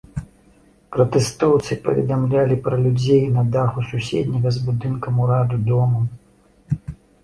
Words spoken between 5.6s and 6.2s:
домам.